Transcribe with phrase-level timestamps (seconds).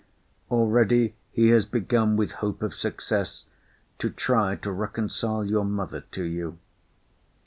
[0.49, 3.45] 'Already he has begun, with hope of success,
[3.99, 6.57] to try to reconcile your mother to you.